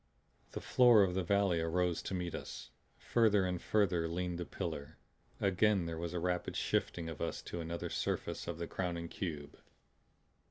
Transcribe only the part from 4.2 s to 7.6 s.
the pillar. Again there was a rapid shifting of us